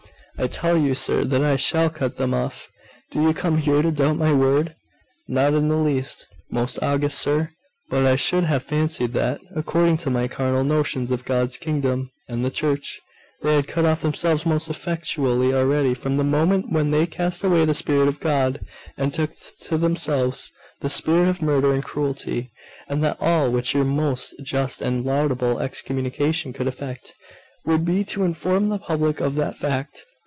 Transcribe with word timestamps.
'I 0.37 0.47
tell 0.47 0.75
you, 0.75 0.95
sir, 0.95 1.23
that 1.23 1.43
I 1.43 1.55
shall 1.55 1.91
cut 1.91 2.17
them 2.17 2.33
off! 2.33 2.67
Do 3.11 3.21
you 3.21 3.31
come 3.31 3.57
here 3.59 3.83
to 3.83 3.91
doubt 3.91 4.17
my 4.17 4.33
word?' 4.33 4.73
'Not 5.27 5.53
in 5.53 5.67
the 5.69 5.75
least, 5.75 6.25
most 6.49 6.81
august 6.81 7.19
sir. 7.19 7.51
But 7.91 8.05
I 8.07 8.15
should 8.15 8.45
have 8.45 8.63
fancied 8.63 9.13
that, 9.13 9.39
according 9.55 9.97
to 9.97 10.09
my 10.09 10.27
carnal 10.27 10.63
notions 10.63 11.11
of 11.11 11.25
God's 11.25 11.57
Kingdom 11.57 12.09
and 12.27 12.43
The 12.43 12.49
Church, 12.49 12.99
they 13.43 13.53
had 13.55 13.67
cut 13.67 13.85
off 13.85 14.01
themselves 14.01 14.43
most 14.43 14.67
effectually 14.67 15.53
already, 15.53 15.93
from 15.93 16.17
the 16.17 16.23
moment 16.23 16.71
when 16.71 16.89
they 16.89 17.05
cast 17.05 17.43
away 17.43 17.63
the 17.65 17.75
Spirit 17.75 18.07
of 18.07 18.19
God, 18.19 18.61
and 18.97 19.13
took 19.13 19.33
to 19.59 19.77
themselves 19.77 20.51
the 20.79 20.89
spirit 20.89 21.27
of 21.29 21.43
murder 21.43 21.71
and 21.71 21.83
cruelty; 21.83 22.49
and 22.89 23.03
that 23.03 23.17
all 23.19 23.51
which 23.51 23.75
your 23.75 23.85
most 23.85 24.33
just 24.41 24.81
and 24.81 25.05
laudable 25.05 25.59
excommunication 25.59 26.51
could 26.51 26.65
effect, 26.65 27.13
would 27.63 27.85
be 27.85 28.03
to 28.05 28.23
inform 28.23 28.69
the 28.69 28.79
public 28.79 29.19
of 29.19 29.35
that 29.35 29.55
fact. 29.55 30.03